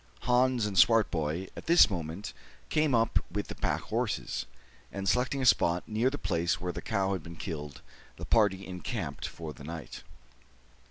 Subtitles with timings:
[0.21, 2.33] Hans and Swartboy at this moment
[2.69, 4.47] came up with the pack horses;
[4.91, 7.83] and, selecting a spot near the place where the cow had been killed,
[8.17, 10.01] the party encamped for the night.